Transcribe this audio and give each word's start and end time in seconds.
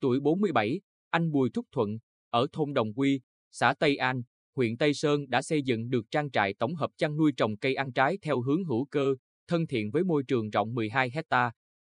tuổi 0.00 0.20
47, 0.20 0.80
anh 1.10 1.32
Bùi 1.32 1.50
Thúc 1.50 1.66
Thuận, 1.72 1.98
ở 2.30 2.46
thôn 2.52 2.74
Đồng 2.74 2.94
Quy, 2.94 3.20
xã 3.50 3.74
Tây 3.78 3.96
An, 3.96 4.22
huyện 4.56 4.76
Tây 4.76 4.94
Sơn 4.94 5.30
đã 5.30 5.42
xây 5.42 5.62
dựng 5.62 5.90
được 5.90 6.10
trang 6.10 6.30
trại 6.30 6.54
tổng 6.54 6.74
hợp 6.74 6.90
chăn 6.96 7.16
nuôi 7.16 7.32
trồng 7.36 7.56
cây 7.56 7.74
ăn 7.74 7.92
trái 7.92 8.18
theo 8.22 8.40
hướng 8.40 8.64
hữu 8.64 8.84
cơ, 8.84 9.14
thân 9.48 9.66
thiện 9.66 9.90
với 9.90 10.04
môi 10.04 10.22
trường 10.28 10.50
rộng 10.50 10.74
12 10.74 11.10
hecta. 11.14 11.52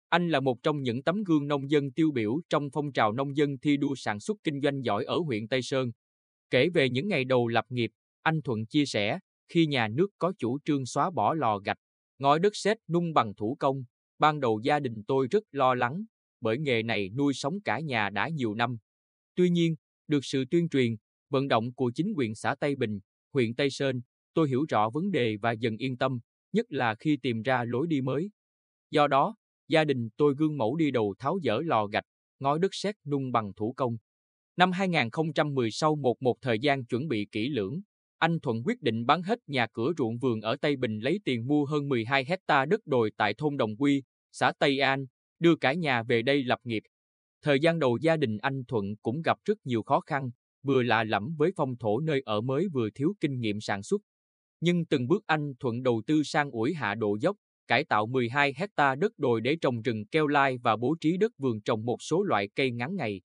Anh 0.08 0.28
là 0.28 0.40
một 0.40 0.62
trong 0.62 0.82
những 0.82 1.02
tấm 1.02 1.24
gương 1.24 1.48
nông 1.48 1.70
dân 1.70 1.92
tiêu 1.92 2.10
biểu 2.14 2.40
trong 2.48 2.70
phong 2.72 2.92
trào 2.92 3.12
nông 3.12 3.36
dân 3.36 3.58
thi 3.58 3.76
đua 3.76 3.94
sản 3.94 4.20
xuất 4.20 4.36
kinh 4.44 4.60
doanh 4.60 4.84
giỏi 4.84 5.04
ở 5.04 5.18
huyện 5.18 5.48
Tây 5.48 5.62
Sơn. 5.62 5.90
Kể 6.50 6.68
về 6.68 6.90
những 6.90 7.08
ngày 7.08 7.24
đầu 7.24 7.48
lập 7.48 7.64
nghiệp, 7.68 7.90
anh 8.22 8.42
Thuận 8.42 8.66
chia 8.66 8.86
sẻ, 8.86 9.18
khi 9.48 9.66
nhà 9.66 9.88
nước 9.88 10.06
có 10.18 10.32
chủ 10.38 10.58
trương 10.64 10.86
xóa 10.86 11.10
bỏ 11.10 11.34
lò 11.34 11.58
gạch, 11.58 11.78
ngói 12.18 12.38
đất 12.38 12.56
sét 12.56 12.76
nung 12.88 13.14
bằng 13.14 13.34
thủ 13.34 13.56
công, 13.60 13.84
ban 14.18 14.40
đầu 14.40 14.60
gia 14.62 14.80
đình 14.80 15.02
tôi 15.06 15.26
rất 15.30 15.42
lo 15.52 15.74
lắng, 15.74 16.04
bởi 16.42 16.58
nghề 16.58 16.82
này 16.82 17.08
nuôi 17.08 17.34
sống 17.34 17.60
cả 17.60 17.80
nhà 17.80 18.10
đã 18.10 18.28
nhiều 18.28 18.54
năm. 18.54 18.76
Tuy 19.34 19.50
nhiên, 19.50 19.76
được 20.08 20.24
sự 20.24 20.44
tuyên 20.50 20.68
truyền, 20.68 20.96
vận 21.30 21.48
động 21.48 21.72
của 21.72 21.92
chính 21.94 22.12
quyền 22.16 22.34
xã 22.34 22.54
Tây 22.54 22.76
Bình, 22.76 23.00
huyện 23.32 23.54
Tây 23.54 23.70
Sơn, 23.70 24.00
tôi 24.34 24.48
hiểu 24.48 24.64
rõ 24.68 24.90
vấn 24.90 25.10
đề 25.10 25.36
và 25.36 25.52
dần 25.52 25.76
yên 25.76 25.96
tâm, 25.96 26.18
nhất 26.52 26.66
là 26.68 26.94
khi 26.94 27.16
tìm 27.16 27.42
ra 27.42 27.64
lối 27.64 27.86
đi 27.86 28.00
mới. 28.00 28.30
Do 28.90 29.06
đó, 29.06 29.36
gia 29.68 29.84
đình 29.84 30.08
tôi 30.16 30.34
gương 30.38 30.58
mẫu 30.58 30.76
đi 30.76 30.90
đầu 30.90 31.14
tháo 31.18 31.38
dỡ 31.44 31.60
lò 31.60 31.86
gạch, 31.86 32.04
ngói 32.38 32.58
đất 32.58 32.74
sét 32.74 32.94
nung 33.06 33.32
bằng 33.32 33.52
thủ 33.54 33.72
công. 33.76 33.96
Năm 34.56 34.72
2010 34.72 35.70
sau 35.70 35.96
một 35.96 36.22
một 36.22 36.36
thời 36.40 36.58
gian 36.58 36.84
chuẩn 36.84 37.08
bị 37.08 37.26
kỹ 37.32 37.48
lưỡng, 37.48 37.80
anh 38.18 38.40
Thuận 38.40 38.62
quyết 38.64 38.82
định 38.82 39.06
bán 39.06 39.22
hết 39.22 39.38
nhà 39.46 39.66
cửa 39.72 39.92
ruộng 39.98 40.18
vườn 40.18 40.40
ở 40.40 40.56
Tây 40.56 40.76
Bình 40.76 40.98
lấy 40.98 41.20
tiền 41.24 41.46
mua 41.46 41.64
hơn 41.64 41.88
12 41.88 42.24
hecta 42.24 42.64
đất 42.64 42.86
đồi 42.86 43.10
tại 43.16 43.34
thôn 43.34 43.56
Đồng 43.56 43.76
Quy, 43.76 44.02
xã 44.32 44.52
Tây 44.58 44.78
An, 44.78 45.06
đưa 45.42 45.56
cả 45.56 45.72
nhà 45.72 46.02
về 46.02 46.22
đây 46.22 46.44
lập 46.44 46.58
nghiệp. 46.64 46.82
Thời 47.42 47.60
gian 47.60 47.78
đầu 47.78 47.98
gia 48.00 48.16
đình 48.16 48.38
anh 48.38 48.64
Thuận 48.64 48.96
cũng 48.96 49.22
gặp 49.22 49.38
rất 49.44 49.58
nhiều 49.64 49.82
khó 49.82 50.00
khăn, 50.00 50.30
vừa 50.62 50.82
lạ 50.82 51.04
lẫm 51.04 51.34
với 51.38 51.50
phong 51.56 51.76
thổ 51.76 52.00
nơi 52.00 52.22
ở 52.24 52.40
mới 52.40 52.68
vừa 52.72 52.90
thiếu 52.90 53.14
kinh 53.20 53.40
nghiệm 53.40 53.60
sản 53.60 53.82
xuất. 53.82 54.02
Nhưng 54.60 54.84
từng 54.84 55.08
bước 55.08 55.24
anh 55.26 55.52
Thuận 55.60 55.82
đầu 55.82 56.02
tư 56.06 56.22
sang 56.22 56.50
ủi 56.50 56.74
hạ 56.74 56.94
độ 56.94 57.16
dốc, 57.20 57.36
cải 57.66 57.84
tạo 57.84 58.06
12 58.06 58.54
hecta 58.56 58.94
đất 58.94 59.12
đồi 59.18 59.40
để 59.40 59.56
trồng 59.60 59.82
rừng 59.82 60.06
keo 60.06 60.26
lai 60.26 60.58
và 60.58 60.76
bố 60.76 60.96
trí 61.00 61.16
đất 61.16 61.32
vườn 61.38 61.60
trồng 61.60 61.84
một 61.84 62.02
số 62.02 62.22
loại 62.22 62.48
cây 62.54 62.70
ngắn 62.70 62.96
ngày. 62.96 63.20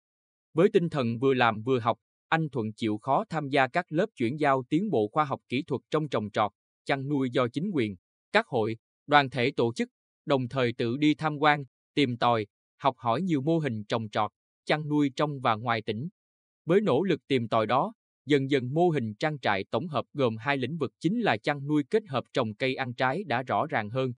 Với 0.54 0.68
tinh 0.72 0.88
thần 0.88 1.18
vừa 1.18 1.34
làm 1.34 1.62
vừa 1.62 1.78
học, 1.78 1.98
anh 2.28 2.48
Thuận 2.48 2.72
chịu 2.72 2.98
khó 2.98 3.24
tham 3.30 3.48
gia 3.48 3.68
các 3.68 3.92
lớp 3.92 4.06
chuyển 4.16 4.40
giao 4.40 4.62
tiến 4.68 4.90
bộ 4.90 5.08
khoa 5.12 5.24
học 5.24 5.40
kỹ 5.48 5.62
thuật 5.62 5.82
trong 5.90 6.08
trồng 6.08 6.30
trọt, 6.30 6.52
chăn 6.84 7.08
nuôi 7.08 7.30
do 7.30 7.48
chính 7.48 7.70
quyền, 7.70 7.96
các 8.32 8.46
hội, 8.46 8.76
đoàn 9.06 9.30
thể 9.30 9.50
tổ 9.56 9.72
chức, 9.74 9.88
đồng 10.26 10.48
thời 10.48 10.72
tự 10.72 10.96
đi 10.96 11.14
tham 11.14 11.38
quan, 11.38 11.64
tìm 11.96 12.16
tòi, 12.16 12.46
học 12.76 12.94
hỏi 12.98 13.22
nhiều 13.22 13.40
mô 13.40 13.58
hình 13.58 13.84
trồng 13.84 14.08
trọt, 14.08 14.30
chăn 14.64 14.88
nuôi 14.88 15.10
trong 15.16 15.40
và 15.40 15.54
ngoài 15.54 15.82
tỉnh. 15.82 16.08
Với 16.66 16.80
nỗ 16.80 17.02
lực 17.02 17.20
tìm 17.28 17.48
tòi 17.48 17.66
đó, 17.66 17.92
dần 18.26 18.50
dần 18.50 18.74
mô 18.74 18.88
hình 18.88 19.14
trang 19.14 19.38
trại 19.38 19.64
tổng 19.70 19.88
hợp 19.88 20.04
gồm 20.14 20.36
hai 20.36 20.56
lĩnh 20.56 20.78
vực 20.78 20.92
chính 21.00 21.20
là 21.20 21.36
chăn 21.36 21.66
nuôi 21.66 21.82
kết 21.90 22.02
hợp 22.08 22.24
trồng 22.32 22.54
cây 22.54 22.74
ăn 22.74 22.94
trái 22.94 23.24
đã 23.24 23.42
rõ 23.42 23.66
ràng 23.66 23.90
hơn. 23.90 24.12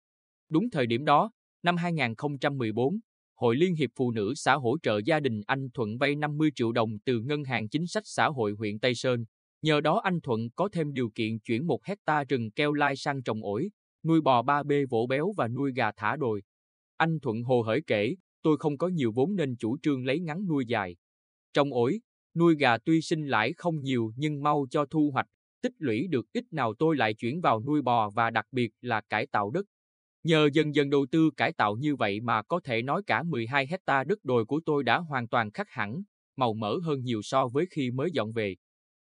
Đúng 0.49 0.69
thời 0.69 0.87
điểm 0.87 1.05
đó, 1.05 1.31
năm 1.63 1.77
2014, 1.77 2.99
Hội 3.35 3.55
Liên 3.55 3.75
hiệp 3.75 3.89
Phụ 3.95 4.11
nữ 4.11 4.33
xã 4.35 4.53
hỗ 4.53 4.77
trợ 4.83 4.99
gia 5.05 5.19
đình 5.19 5.41
anh 5.47 5.69
Thuận 5.73 5.97
vay 5.97 6.15
50 6.15 6.51
triệu 6.55 6.71
đồng 6.71 6.99
từ 7.05 7.19
Ngân 7.19 7.43
hàng 7.43 7.69
Chính 7.69 7.87
sách 7.87 8.03
Xã 8.05 8.27
hội 8.27 8.51
huyện 8.57 8.79
Tây 8.79 8.95
Sơn. 8.95 9.25
Nhờ 9.61 9.81
đó 9.81 10.01
anh 10.03 10.21
Thuận 10.21 10.49
có 10.55 10.69
thêm 10.71 10.93
điều 10.93 11.09
kiện 11.09 11.39
chuyển 11.39 11.67
một 11.67 11.85
hecta 11.85 12.23
rừng 12.23 12.51
keo 12.51 12.73
lai 12.73 12.95
sang 12.95 13.23
trồng 13.23 13.43
ổi, 13.43 13.69
nuôi 14.03 14.21
bò 14.21 14.41
ba 14.41 14.63
b 14.63 14.71
vỗ 14.89 15.05
béo 15.09 15.33
và 15.37 15.47
nuôi 15.47 15.73
gà 15.75 15.91
thả 15.91 16.15
đồi. 16.15 16.41
Anh 16.99 17.19
Thuận 17.19 17.43
hồ 17.43 17.61
hởi 17.61 17.81
kể, 17.87 18.15
tôi 18.41 18.57
không 18.57 18.77
có 18.77 18.87
nhiều 18.87 19.11
vốn 19.11 19.35
nên 19.35 19.55
chủ 19.55 19.77
trương 19.81 20.05
lấy 20.05 20.19
ngắn 20.19 20.47
nuôi 20.47 20.65
dài. 20.67 20.95
Trong 21.53 21.73
ổi, 21.73 22.01
nuôi 22.35 22.55
gà 22.55 22.77
tuy 22.77 23.01
sinh 23.01 23.27
lãi 23.27 23.53
không 23.53 23.81
nhiều 23.81 24.11
nhưng 24.15 24.43
mau 24.43 24.65
cho 24.71 24.85
thu 24.85 25.11
hoạch, 25.13 25.27
tích 25.61 25.71
lũy 25.77 26.07
được 26.07 26.25
ít 26.33 26.43
nào 26.51 26.73
tôi 26.79 26.95
lại 26.95 27.13
chuyển 27.13 27.41
vào 27.41 27.61
nuôi 27.61 27.81
bò 27.81 28.09
và 28.09 28.29
đặc 28.29 28.45
biệt 28.51 28.71
là 28.81 29.01
cải 29.09 29.27
tạo 29.27 29.51
đất. 29.51 29.65
Nhờ 30.23 30.49
dần 30.53 30.75
dần 30.75 30.89
đầu 30.89 31.05
tư 31.11 31.29
cải 31.37 31.53
tạo 31.53 31.75
như 31.75 31.95
vậy 31.95 32.21
mà 32.21 32.41
có 32.43 32.59
thể 32.63 32.81
nói 32.81 33.01
cả 33.07 33.23
12 33.23 33.67
hecta 33.67 34.03
đất 34.03 34.19
đồi 34.23 34.45
của 34.45 34.61
tôi 34.65 34.83
đã 34.83 34.97
hoàn 34.97 35.27
toàn 35.27 35.51
khắc 35.51 35.69
hẳn, 35.69 36.01
màu 36.35 36.53
mỡ 36.53 36.77
hơn 36.83 37.03
nhiều 37.03 37.21
so 37.23 37.47
với 37.47 37.65
khi 37.71 37.91
mới 37.91 38.09
dọn 38.13 38.31
về. 38.31 38.55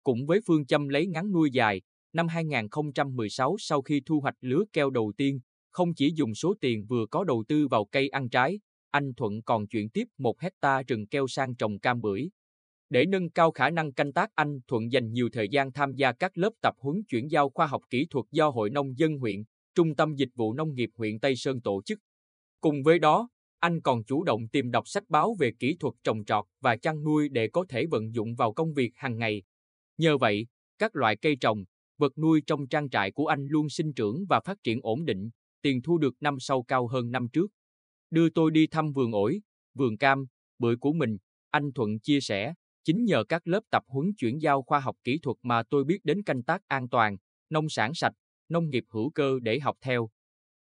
Cũng 0.03 0.27
với 0.27 0.41
phương 0.47 0.67
châm 0.67 0.89
lấy 0.89 1.07
ngắn 1.07 1.33
nuôi 1.33 1.51
dài, 1.53 1.83
năm 2.13 2.29
2016 2.29 3.57
sau 3.59 3.83
khi 3.83 4.03
thu 4.07 4.21
hoạch 4.21 4.37
lứa 4.41 4.65
keo 4.73 4.91
đầu 4.91 5.13
tiên, 5.17 5.41
không 5.73 5.95
chỉ 5.95 6.13
dùng 6.17 6.35
số 6.35 6.55
tiền 6.61 6.87
vừa 6.89 7.07
có 7.07 7.25
đầu 7.25 7.45
tư 7.49 7.69
vào 7.69 7.85
cây 7.85 8.09
ăn 8.09 8.29
trái, 8.29 8.61
anh 8.91 9.15
Thuận 9.15 9.43
còn 9.43 9.67
chuyển 9.67 9.89
tiếp 9.89 10.05
một 10.19 10.41
hecta 10.41 10.83
rừng 10.83 11.07
keo 11.07 11.27
sang 11.27 11.55
trồng 11.55 11.79
cam 11.79 12.01
bưởi. 12.01 12.31
Để 12.91 13.07
nâng 13.07 13.31
cao 13.31 13.51
khả 13.51 13.71
năng 13.71 13.93
canh 13.93 14.13
tác 14.13 14.31
anh 14.35 14.61
Thuận 14.69 14.93
dành 14.93 15.13
nhiều 15.13 15.29
thời 15.33 15.49
gian 15.49 15.73
tham 15.73 15.93
gia 15.95 16.13
các 16.13 16.39
lớp 16.39 16.51
tập 16.63 16.75
huấn 16.79 17.03
chuyển 17.09 17.31
giao 17.31 17.51
khoa 17.51 17.67
học 17.67 17.83
kỹ 17.91 18.07
thuật 18.11 18.27
do 18.31 18.49
Hội 18.49 18.71
Nông 18.71 18.99
dân 18.99 19.19
huyện, 19.19 19.45
Trung 19.75 19.95
tâm 19.95 20.15
Dịch 20.15 20.29
vụ 20.35 20.53
Nông 20.53 20.75
nghiệp 20.75 20.91
huyện 20.95 21.19
Tây 21.21 21.37
Sơn 21.37 21.61
tổ 21.61 21.83
chức. 21.83 21.99
Cùng 22.61 22.83
với 22.83 22.99
đó, 22.99 23.29
anh 23.59 23.81
còn 23.81 24.05
chủ 24.05 24.25
động 24.25 24.49
tìm 24.49 24.71
đọc 24.71 24.89
sách 24.89 25.05
báo 25.09 25.37
về 25.39 25.53
kỹ 25.59 25.77
thuật 25.81 25.95
trồng 26.05 26.25
trọt 26.25 26.45
và 26.61 26.77
chăn 26.77 27.05
nuôi 27.05 27.29
để 27.29 27.49
có 27.49 27.65
thể 27.69 27.87
vận 27.87 28.15
dụng 28.15 28.35
vào 28.35 28.53
công 28.53 28.75
việc 28.75 28.93
hàng 28.95 29.19
ngày. 29.19 29.43
Nhờ 29.99 30.19
vậy, 30.19 30.47
các 30.79 30.97
loại 30.97 31.17
cây 31.17 31.37
trồng, 31.41 31.65
vật 31.99 32.19
nuôi 32.19 32.43
trong 32.47 32.67
trang 32.67 32.91
trại 32.91 33.11
của 33.11 33.27
anh 33.27 33.47
luôn 33.47 33.69
sinh 33.69 33.93
trưởng 33.93 34.25
và 34.29 34.41
phát 34.41 34.63
triển 34.63 34.81
ổn 34.83 35.05
định, 35.05 35.31
tiền 35.63 35.83
thu 35.83 35.99
được 35.99 36.15
năm 36.21 36.37
sau 36.41 36.63
cao 36.63 36.87
hơn 36.87 37.11
năm 37.11 37.29
trước. 37.33 37.47
Đưa 38.11 38.31
tôi 38.31 38.51
đi 38.51 38.67
thăm 38.67 38.93
vườn 38.93 39.13
ổi, 39.13 39.41
vườn 39.75 39.99
cam, 39.99 40.27
bưởi 40.59 40.77
của 40.77 40.93
mình, 40.93 41.17
anh 41.51 41.73
Thuận 41.73 41.99
chia 42.01 42.21
sẻ, 42.21 42.55
chính 42.85 43.05
nhờ 43.05 43.25
các 43.25 43.49
lớp 43.49 43.61
tập 43.71 43.83
huấn 43.87 44.15
chuyển 44.19 44.43
giao 44.43 44.63
khoa 44.63 44.81
học 44.81 44.97
kỹ 45.05 45.19
thuật 45.23 45.37
mà 45.43 45.63
tôi 45.63 45.85
biết 45.85 46.05
đến 46.05 46.23
canh 46.23 46.43
tác 46.43 46.63
an 46.69 46.89
toàn, 46.89 47.17
nông 47.51 47.69
sản 47.69 47.95
sạch, 47.95 48.15
nông 48.49 48.71
nghiệp 48.71 48.85
hữu 48.91 49.11
cơ 49.11 49.39
để 49.43 49.59
học 49.59 49.77
theo. 49.81 50.09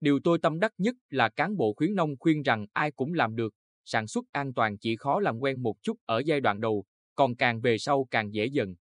Điều 0.02 0.20
tôi 0.24 0.40
tâm 0.40 0.60
đắc 0.60 0.74
nhất 0.78 0.96
là 1.10 1.30
cán 1.30 1.58
bộ 1.58 1.74
khuyến 1.74 1.96
nông 1.96 2.16
khuyên 2.20 2.42
rằng 2.42 2.66
ai 2.74 2.92
cũng 2.92 3.14
làm 3.14 3.36
được, 3.36 3.54
sản 3.86 4.08
xuất 4.08 4.26
an 4.32 4.54
toàn 4.54 4.78
chỉ 4.78 4.96
khó 4.96 5.20
làm 5.20 5.40
quen 5.40 5.64
một 5.64 5.76
chút 5.82 5.98
ở 6.06 6.22
giai 6.26 6.42
đoạn 6.42 6.62
đầu, 6.62 6.86
còn 7.16 7.36
càng 7.36 7.62
về 7.62 7.78
sau 7.78 8.08
càng 8.12 8.34
dễ 8.34 8.46
dần. 8.46 8.76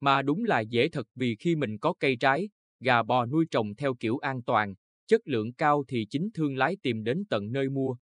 Mà 0.00 0.22
đúng 0.22 0.44
là 0.44 0.60
dễ 0.60 0.88
thật 0.88 1.06
vì 1.14 1.36
khi 1.36 1.56
mình 1.56 1.78
có 1.78 1.92
cây 2.00 2.16
trái, 2.16 2.48
gà 2.80 3.02
bò 3.02 3.26
nuôi 3.26 3.46
trồng 3.50 3.74
theo 3.74 3.94
kiểu 3.94 4.18
an 4.18 4.42
toàn, 4.42 4.74
chất 5.10 5.28
lượng 5.28 5.52
cao 5.52 5.84
thì 5.88 6.06
chính 6.10 6.28
thương 6.34 6.56
lái 6.56 6.76
tìm 6.82 7.04
đến 7.04 7.24
tận 7.30 7.52
nơi 7.52 7.68
mua. 7.68 7.96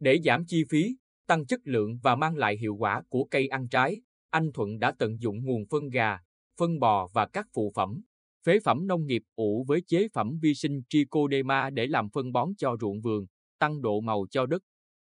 Để 0.00 0.18
giảm 0.24 0.44
chi 0.46 0.64
phí, 0.70 0.96
tăng 1.26 1.46
chất 1.46 1.60
lượng 1.64 1.98
và 2.02 2.14
mang 2.14 2.36
lại 2.36 2.56
hiệu 2.56 2.76
quả 2.78 3.02
của 3.08 3.24
cây 3.24 3.48
ăn 3.48 3.68
trái, 3.68 4.00
anh 4.30 4.52
Thuận 4.52 4.78
đã 4.78 4.92
tận 4.98 5.20
dụng 5.20 5.44
nguồn 5.44 5.66
phân 5.70 5.88
gà, 5.88 6.18
phân 6.58 6.78
bò 6.78 7.08
và 7.14 7.26
các 7.26 7.46
phụ 7.54 7.72
phẩm, 7.74 8.02
phế 8.46 8.58
phẩm 8.64 8.86
nông 8.86 9.06
nghiệp 9.06 9.22
ủ 9.34 9.64
với 9.68 9.80
chế 9.86 10.08
phẩm 10.12 10.38
vi 10.42 10.54
sinh 10.54 10.82
trichoderma 10.88 11.70
để 11.70 11.86
làm 11.86 12.10
phân 12.10 12.32
bón 12.32 12.48
cho 12.58 12.76
ruộng 12.80 13.00
vườn, 13.00 13.26
tăng 13.58 13.82
độ 13.82 14.00
màu 14.00 14.26
cho 14.30 14.46
đất. 14.46 14.62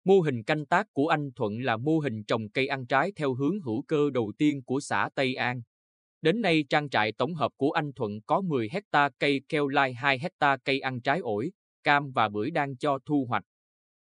Mô 0.05 0.21
hình 0.21 0.45
canh 0.45 0.67
tác 0.67 0.87
của 0.93 1.07
anh 1.07 1.31
Thuận 1.37 1.59
là 1.59 1.77
mô 1.77 1.99
hình 1.99 2.25
trồng 2.25 2.51
cây 2.51 2.67
ăn 2.67 2.87
trái 2.87 3.13
theo 3.17 3.35
hướng 3.35 3.61
hữu 3.61 3.83
cơ 3.83 4.11
đầu 4.11 4.33
tiên 4.39 4.63
của 4.63 4.81
xã 4.81 5.09
Tây 5.15 5.35
An. 5.35 5.63
Đến 6.23 6.41
nay 6.41 6.65
trang 6.69 6.89
trại 6.89 7.13
tổng 7.13 7.35
hợp 7.35 7.53
của 7.57 7.71
anh 7.71 7.93
Thuận 7.93 8.21
có 8.21 8.41
10 8.41 8.69
hecta 8.73 9.09
cây 9.19 9.41
keo 9.49 9.69
lai 9.69 9.95
2 9.95 10.19
hecta 10.19 10.57
cây 10.57 10.81
ăn 10.81 11.01
trái 11.01 11.19
ổi, 11.19 11.53
cam 11.85 12.13
và 12.13 12.29
bưởi 12.29 12.51
đang 12.51 12.77
cho 12.77 12.99
thu 13.05 13.27
hoạch. 13.29 13.45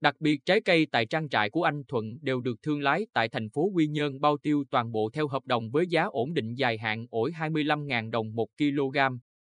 Đặc 0.01 0.15
biệt 0.19 0.45
trái 0.45 0.61
cây 0.61 0.87
tại 0.91 1.05
trang 1.05 1.29
trại 1.29 1.49
của 1.49 1.63
anh 1.63 1.83
Thuận 1.87 2.17
đều 2.21 2.41
được 2.41 2.61
thương 2.61 2.81
lái 2.81 3.07
tại 3.13 3.29
thành 3.29 3.49
phố 3.49 3.69
Quy 3.73 3.87
Nhơn 3.87 4.21
bao 4.21 4.37
tiêu 4.37 4.63
toàn 4.69 4.91
bộ 4.91 5.09
theo 5.13 5.27
hợp 5.27 5.45
đồng 5.45 5.71
với 5.71 5.87
giá 5.87 6.03
ổn 6.03 6.33
định 6.33 6.55
dài 6.55 6.77
hạn 6.77 7.05
ổi 7.09 7.31
25.000 7.31 8.11
đồng 8.11 8.35
1 8.35 8.49
kg, 8.57 8.97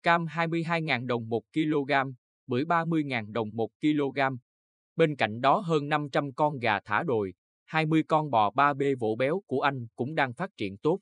cam 0.03 0.25
22.000 0.25 1.07
đồng 1.07 1.29
1 1.29 1.44
kg, 1.53 1.91
bưởi 2.47 2.63
30.000 2.63 3.31
đồng 3.31 3.50
1 3.53 3.71
kg. 3.81 4.19
Bên 4.95 5.15
cạnh 5.15 5.41
đó 5.41 5.59
hơn 5.59 5.89
500 5.89 6.33
con 6.33 6.59
gà 6.59 6.79
thả 6.79 7.03
đồi, 7.03 7.33
20 7.65 8.03
con 8.03 8.31
bò 8.31 8.50
3B 8.50 8.95
vỗ 9.00 9.15
béo 9.19 9.41
của 9.47 9.61
anh 9.61 9.88
cũng 9.95 10.15
đang 10.15 10.33
phát 10.33 10.57
triển 10.57 10.77
tốt. 10.77 11.00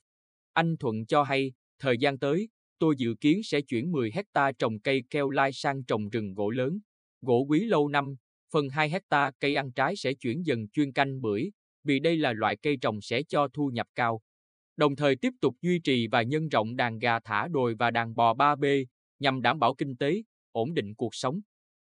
Anh 0.58 0.78
Thuận 0.78 1.06
cho 1.06 1.24
hay, 1.24 1.52
thời 1.80 1.98
gian 1.98 2.20
tới, 2.20 2.50
tôi 2.80 2.96
dự 2.98 3.16
kiến 3.22 3.44
sẽ 3.44 3.62
chuyển 3.62 3.92
10 3.92 4.12
hecta 4.14 4.52
trồng 4.52 4.80
cây 4.80 5.04
keo 5.10 5.30
lai 5.30 5.52
sang 5.54 5.84
trồng 5.84 6.10
rừng 6.10 6.34
gỗ 6.34 6.50
lớn, 6.50 6.80
gỗ 7.22 7.46
quý 7.50 7.66
lâu 7.66 7.88
năm, 7.88 8.16
phần 8.54 8.70
2 8.70 8.90
hecta 8.90 9.32
cây 9.40 9.56
ăn 9.56 9.72
trái 9.72 9.96
sẽ 9.96 10.14
chuyển 10.14 10.46
dần 10.46 10.68
chuyên 10.68 10.94
canh 10.94 11.22
bưởi, 11.22 11.52
vì 11.84 12.00
đây 12.00 12.18
là 12.18 12.34
loại 12.34 12.58
cây 12.58 12.78
trồng 12.82 13.02
sẽ 13.02 13.24
cho 13.24 13.48
thu 13.48 13.68
nhập 13.74 13.88
cao. 13.96 14.22
Đồng 14.78 14.96
thời 14.96 15.16
tiếp 15.16 15.34
tục 15.42 15.56
duy 15.62 15.80
trì 15.80 16.08
và 16.08 16.22
nhân 16.22 16.50
rộng 16.50 16.76
đàn 16.76 17.00
gà 17.00 17.20
thả 17.20 17.48
đồi 17.48 17.76
và 17.80 17.92
đàn 17.92 18.16
bò 18.16 18.34
3B 18.34 18.86
nhằm 19.20 19.42
đảm 19.42 19.60
bảo 19.60 19.76
kinh 19.76 19.98
tế, 19.98 20.24
ổn 20.52 20.74
định 20.74 20.96
cuộc 20.96 21.16
sống. 21.16 21.40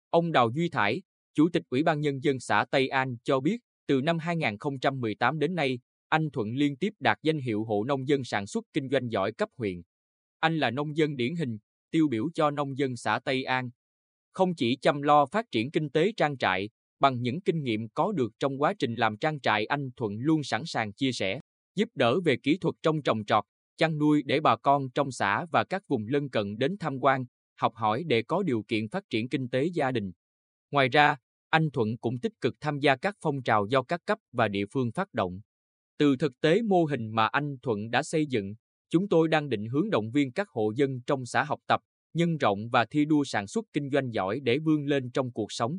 Ông 0.10 0.31
Đào 0.31 0.50
Duy 0.56 0.69
Thải, 0.69 1.02
Chủ 1.34 1.50
tịch 1.54 1.64
Ủy 1.69 1.84
ban 1.84 2.02
Nhân 2.02 2.24
dân 2.24 2.40
xã 2.40 2.66
Tây 2.72 2.88
An 2.88 3.16
cho 3.24 3.40
biết, 3.40 3.58
từ 3.88 4.02
năm 4.02 4.19
2018 4.19 5.40
đến 5.40 5.56
nay, 5.56 5.80
anh 6.09 6.30
Thuận 6.33 6.56
liên 6.56 6.75
tiếp 6.75 6.94
đạt 7.00 7.18
danh 7.24 7.39
hiệu 7.39 7.63
hộ 7.63 7.83
nông 7.83 8.07
dân 8.07 8.24
sản 8.24 8.48
xuất 8.48 8.65
kinh 8.74 8.89
doanh 8.89 9.12
giỏi 9.12 9.31
cấp 9.31 9.50
huyện. 9.57 9.81
Anh 10.39 10.57
là 10.57 10.71
nông 10.71 10.98
dân 10.98 11.15
điển 11.15 11.36
hình, 11.36 11.57
tiêu 11.92 12.07
biểu 12.07 12.30
cho 12.33 12.51
nông 12.51 12.77
dân 12.77 12.95
xã 12.95 13.19
Tây 13.19 13.44
An. 13.44 13.69
Không 14.31 14.56
chỉ 14.56 14.75
chăm 14.75 15.01
lo 15.01 15.25
phát 15.25 15.45
triển 15.51 15.71
kinh 15.71 15.89
tế 15.89 16.12
trang 16.18 16.38
trại, 16.38 16.69
Bằng 17.00 17.21
những 17.21 17.42
kinh 17.42 17.63
nghiệm 17.63 17.89
có 17.89 18.12
được 18.12 18.33
trong 18.39 18.62
quá 18.62 18.74
trình 18.80 18.95
làm 18.95 19.18
trang 19.18 19.39
trại 19.39 19.65
anh 19.65 19.89
Thuận 19.95 20.18
luôn 20.19 20.44
sẵn 20.44 20.62
sàng 20.65 20.94
chia 20.94 21.12
sẻ, 21.12 21.39
giúp 21.75 21.89
đỡ 21.95 22.19
về 22.19 22.38
kỹ 22.44 22.57
thuật 22.57 22.75
trong 22.81 23.01
trồng 23.01 23.25
trọt, 23.25 23.44
chăn 23.77 23.98
nuôi 23.98 24.24
để 24.25 24.39
bà 24.39 24.56
con 24.56 24.89
trong 24.89 25.12
xã 25.12 25.45
và 25.51 25.63
các 25.63 25.88
vùng 25.88 26.07
lân 26.07 26.30
cận 26.30 26.57
đến 26.57 26.77
tham 26.80 27.00
quan, 27.00 27.25
học 27.56 27.75
hỏi 27.75 28.04
để 28.07 28.24
có 28.24 28.44
điều 28.44 28.63
kiện 28.68 28.89
phát 28.89 29.04
triển 29.09 29.30
kinh 29.30 29.50
tế 29.50 29.65
gia 29.74 29.92
đình. 29.92 30.12
Ngoài 30.71 30.89
ra, 30.89 31.18
anh 31.50 31.71
Thuận 31.71 31.98
cũng 31.98 32.19
tích 32.19 32.42
cực 32.42 32.56
tham 32.59 32.80
gia 32.80 32.95
các 32.95 33.15
phong 33.21 33.44
trào 33.44 33.65
do 33.65 33.83
các 33.83 34.06
cấp 34.06 34.19
và 34.31 34.48
địa 34.48 34.65
phương 34.71 34.92
phát 34.92 35.13
động. 35.13 35.42
Từ 35.98 36.16
thực 36.16 36.42
tế 36.42 36.62
mô 36.62 36.86
hình 36.86 37.10
mà 37.12 37.28
anh 37.28 37.58
Thuận 37.62 37.90
đã 37.90 38.04
xây 38.04 38.26
dựng, 38.26 38.54
chúng 38.90 39.10
tôi 39.10 39.28
đang 39.28 39.50
định 39.50 39.66
hướng 39.66 39.90
động 39.90 40.12
viên 40.12 40.32
các 40.32 40.50
hộ 40.50 40.72
dân 40.76 41.02
trong 41.08 41.26
xã 41.26 41.44
học 41.44 41.60
tập, 41.68 41.82
nhân 42.14 42.38
rộng 42.38 42.70
và 42.70 42.86
thi 42.86 43.06
đua 43.06 43.24
sản 43.24 43.48
xuất 43.48 43.66
kinh 43.74 43.90
doanh 43.94 44.14
giỏi 44.14 44.40
để 44.44 44.60
vươn 44.60 44.86
lên 44.86 45.12
trong 45.12 45.32
cuộc 45.32 45.52
sống. 45.52 45.78